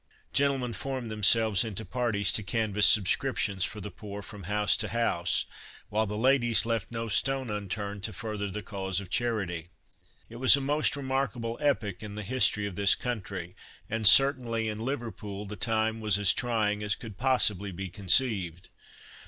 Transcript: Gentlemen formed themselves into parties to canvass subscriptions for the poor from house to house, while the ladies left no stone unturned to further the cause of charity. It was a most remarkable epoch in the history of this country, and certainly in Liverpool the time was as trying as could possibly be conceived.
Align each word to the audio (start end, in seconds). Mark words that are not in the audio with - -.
Gentlemen 0.33 0.73
formed 0.73 1.11
themselves 1.11 1.63
into 1.63 1.85
parties 1.85 2.31
to 2.31 2.41
canvass 2.41 2.87
subscriptions 2.87 3.63
for 3.65 3.79
the 3.81 3.91
poor 3.91 4.23
from 4.23 4.45
house 4.45 4.75
to 4.77 4.87
house, 4.87 5.45
while 5.89 6.07
the 6.07 6.17
ladies 6.17 6.65
left 6.65 6.89
no 6.91 7.07
stone 7.07 7.51
unturned 7.51 8.01
to 8.05 8.11
further 8.11 8.49
the 8.49 8.63
cause 8.63 8.99
of 8.99 9.11
charity. 9.11 9.67
It 10.27 10.37
was 10.37 10.57
a 10.57 10.59
most 10.59 10.95
remarkable 10.95 11.55
epoch 11.61 12.01
in 12.01 12.15
the 12.15 12.23
history 12.23 12.65
of 12.65 12.73
this 12.75 12.95
country, 12.95 13.55
and 13.91 14.07
certainly 14.07 14.67
in 14.69 14.79
Liverpool 14.79 15.45
the 15.45 15.55
time 15.55 16.01
was 16.01 16.17
as 16.17 16.33
trying 16.33 16.81
as 16.81 16.95
could 16.95 17.19
possibly 17.19 17.71
be 17.71 17.87
conceived. 17.89 18.69